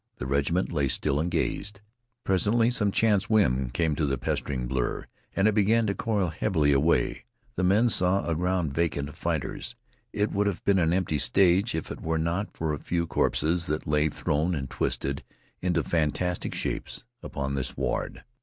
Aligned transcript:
The 0.17 0.25
regiment 0.25 0.71
lay 0.71 0.87
still 0.87 1.19
and 1.19 1.29
gazed. 1.29 1.79
Presently 2.23 2.71
some 2.71 2.91
chance 2.91 3.29
whim 3.29 3.69
came 3.69 3.93
to 3.93 4.05
the 4.07 4.17
pestering 4.17 4.65
blur, 4.65 5.05
and 5.35 5.47
it 5.47 5.53
began 5.53 5.85
to 5.85 5.93
coil 5.93 6.29
heavily 6.29 6.71
away. 6.73 7.25
The 7.55 7.63
men 7.63 7.87
saw 7.87 8.25
a 8.27 8.33
ground 8.33 8.73
vacant 8.73 9.09
of 9.09 9.15
fighters. 9.15 9.75
It 10.11 10.31
would 10.31 10.47
have 10.47 10.65
been 10.65 10.79
an 10.79 10.91
empty 10.91 11.19
stage 11.19 11.75
if 11.75 11.91
it 11.91 12.01
were 12.01 12.17
not 12.17 12.57
for 12.57 12.73
a 12.73 12.79
few 12.79 13.05
corpses 13.05 13.67
that 13.67 13.85
lay 13.85 14.09
thrown 14.09 14.55
and 14.55 14.67
twisted 14.67 15.23
into 15.61 15.83
fantastic 15.83 16.55
shapes 16.55 17.05
upon 17.21 17.53
the 17.53 17.63
sward. 17.63 18.23